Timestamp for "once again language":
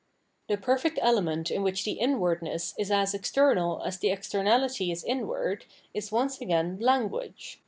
6.11-7.59